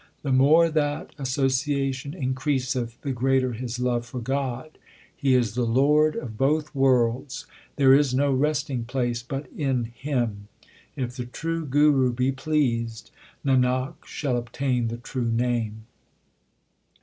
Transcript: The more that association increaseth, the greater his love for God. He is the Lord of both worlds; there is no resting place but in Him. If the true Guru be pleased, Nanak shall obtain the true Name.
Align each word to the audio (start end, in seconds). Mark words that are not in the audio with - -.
The 0.23 0.31
more 0.31 0.71
that 0.71 1.11
association 1.19 2.15
increaseth, 2.15 2.99
the 3.01 3.11
greater 3.11 3.53
his 3.53 3.77
love 3.77 4.03
for 4.03 4.19
God. 4.19 4.79
He 5.15 5.35
is 5.35 5.53
the 5.53 5.61
Lord 5.63 6.15
of 6.15 6.39
both 6.39 6.73
worlds; 6.73 7.45
there 7.75 7.93
is 7.93 8.11
no 8.11 8.33
resting 8.33 8.83
place 8.83 9.21
but 9.21 9.45
in 9.55 9.91
Him. 9.93 10.47
If 10.95 11.17
the 11.17 11.27
true 11.27 11.65
Guru 11.67 12.11
be 12.13 12.31
pleased, 12.31 13.11
Nanak 13.45 14.03
shall 14.05 14.37
obtain 14.37 14.87
the 14.87 14.97
true 14.97 15.29
Name. 15.31 15.85